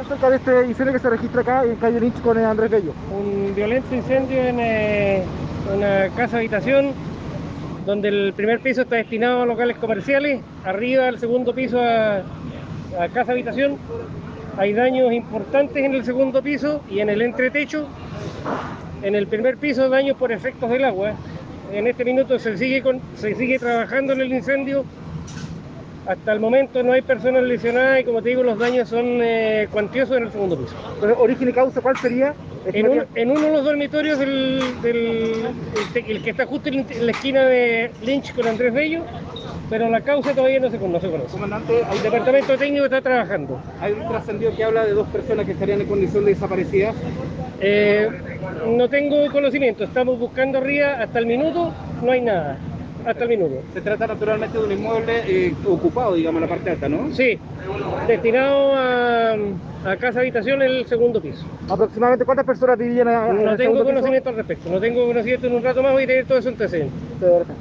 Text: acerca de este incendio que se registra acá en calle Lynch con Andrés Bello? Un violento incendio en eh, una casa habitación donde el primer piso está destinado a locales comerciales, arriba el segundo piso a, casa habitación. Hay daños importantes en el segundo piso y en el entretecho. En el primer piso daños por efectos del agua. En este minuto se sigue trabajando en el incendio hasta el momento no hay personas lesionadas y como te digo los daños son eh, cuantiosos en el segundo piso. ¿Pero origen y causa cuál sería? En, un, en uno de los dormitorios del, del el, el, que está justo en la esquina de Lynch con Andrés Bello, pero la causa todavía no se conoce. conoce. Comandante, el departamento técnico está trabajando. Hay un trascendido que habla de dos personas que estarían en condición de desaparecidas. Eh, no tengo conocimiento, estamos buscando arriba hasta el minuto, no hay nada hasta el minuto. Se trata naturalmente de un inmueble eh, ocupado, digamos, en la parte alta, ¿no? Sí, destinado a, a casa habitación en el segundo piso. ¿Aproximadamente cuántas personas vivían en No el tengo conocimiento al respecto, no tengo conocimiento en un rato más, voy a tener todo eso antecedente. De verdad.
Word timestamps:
acerca 0.00 0.30
de 0.30 0.36
este 0.36 0.66
incendio 0.66 0.92
que 0.92 0.98
se 1.00 1.10
registra 1.10 1.40
acá 1.40 1.64
en 1.64 1.76
calle 1.76 2.00
Lynch 2.00 2.20
con 2.20 2.38
Andrés 2.38 2.70
Bello? 2.70 2.92
Un 3.10 3.54
violento 3.54 3.94
incendio 3.94 4.40
en 4.42 4.60
eh, 4.60 5.24
una 5.74 6.08
casa 6.14 6.38
habitación 6.38 6.92
donde 7.84 8.08
el 8.08 8.32
primer 8.34 8.60
piso 8.60 8.82
está 8.82 8.96
destinado 8.96 9.42
a 9.42 9.46
locales 9.46 9.78
comerciales, 9.78 10.42
arriba 10.64 11.08
el 11.08 11.18
segundo 11.18 11.54
piso 11.54 11.80
a, 11.80 12.22
casa 13.14 13.32
habitación. 13.32 13.78
Hay 14.58 14.72
daños 14.72 15.12
importantes 15.12 15.84
en 15.84 15.94
el 15.94 16.04
segundo 16.04 16.42
piso 16.42 16.82
y 16.90 17.00
en 17.00 17.08
el 17.08 17.22
entretecho. 17.22 17.86
En 19.02 19.14
el 19.14 19.26
primer 19.26 19.56
piso 19.56 19.88
daños 19.88 20.16
por 20.16 20.32
efectos 20.32 20.68
del 20.68 20.84
agua. 20.84 21.12
En 21.72 21.86
este 21.86 22.04
minuto 22.04 22.38
se 22.38 22.58
sigue 22.58 23.58
trabajando 23.58 24.12
en 24.12 24.20
el 24.20 24.32
incendio 24.32 24.84
hasta 26.08 26.32
el 26.32 26.40
momento 26.40 26.82
no 26.82 26.92
hay 26.92 27.02
personas 27.02 27.42
lesionadas 27.42 28.00
y 28.00 28.04
como 28.04 28.22
te 28.22 28.30
digo 28.30 28.42
los 28.42 28.58
daños 28.58 28.88
son 28.88 29.20
eh, 29.20 29.68
cuantiosos 29.70 30.16
en 30.16 30.24
el 30.24 30.32
segundo 30.32 30.56
piso. 30.56 30.74
¿Pero 31.00 31.20
origen 31.20 31.50
y 31.50 31.52
causa 31.52 31.82
cuál 31.82 31.98
sería? 31.98 32.34
En, 32.72 32.88
un, 32.88 33.04
en 33.14 33.30
uno 33.30 33.40
de 33.42 33.52
los 33.52 33.64
dormitorios 33.64 34.18
del, 34.18 34.62
del 34.82 35.34
el, 35.94 36.06
el, 36.10 36.22
que 36.22 36.30
está 36.30 36.46
justo 36.46 36.70
en 36.70 36.86
la 37.02 37.12
esquina 37.12 37.44
de 37.44 37.90
Lynch 38.02 38.34
con 38.34 38.46
Andrés 38.46 38.72
Bello, 38.72 39.02
pero 39.68 39.90
la 39.90 40.00
causa 40.00 40.32
todavía 40.32 40.60
no 40.60 40.70
se 40.70 40.78
conoce. 40.78 41.10
conoce. 41.10 41.30
Comandante, 41.30 41.82
el 41.92 42.02
departamento 42.02 42.56
técnico 42.56 42.86
está 42.86 43.02
trabajando. 43.02 43.60
Hay 43.78 43.92
un 43.92 44.08
trascendido 44.08 44.56
que 44.56 44.64
habla 44.64 44.86
de 44.86 44.92
dos 44.92 45.08
personas 45.08 45.44
que 45.44 45.52
estarían 45.52 45.82
en 45.82 45.88
condición 45.88 46.24
de 46.24 46.32
desaparecidas. 46.32 46.96
Eh, 47.60 48.08
no 48.66 48.88
tengo 48.88 49.30
conocimiento, 49.30 49.84
estamos 49.84 50.18
buscando 50.18 50.56
arriba 50.56 51.02
hasta 51.02 51.18
el 51.18 51.26
minuto, 51.26 51.72
no 52.02 52.12
hay 52.12 52.22
nada 52.22 52.56
hasta 53.04 53.24
el 53.24 53.28
minuto. 53.30 53.62
Se 53.72 53.80
trata 53.80 54.06
naturalmente 54.06 54.58
de 54.58 54.64
un 54.64 54.72
inmueble 54.72 55.22
eh, 55.26 55.54
ocupado, 55.66 56.14
digamos, 56.14 56.42
en 56.42 56.48
la 56.48 56.54
parte 56.54 56.70
alta, 56.70 56.88
¿no? 56.88 57.14
Sí, 57.14 57.38
destinado 58.06 58.74
a, 58.74 59.32
a 59.84 59.96
casa 59.98 60.20
habitación 60.20 60.62
en 60.62 60.68
el 60.70 60.86
segundo 60.86 61.20
piso. 61.20 61.44
¿Aproximadamente 61.68 62.24
cuántas 62.24 62.46
personas 62.46 62.78
vivían 62.78 63.08
en 63.08 63.44
No 63.44 63.52
el 63.52 63.56
tengo 63.56 63.84
conocimiento 63.84 64.28
al 64.30 64.36
respecto, 64.36 64.70
no 64.70 64.80
tengo 64.80 65.06
conocimiento 65.06 65.46
en 65.46 65.54
un 65.54 65.62
rato 65.62 65.82
más, 65.82 65.92
voy 65.92 66.04
a 66.04 66.06
tener 66.06 66.26
todo 66.26 66.38
eso 66.38 66.48
antecedente. 66.48 66.94
De 67.20 67.30
verdad. 67.30 67.54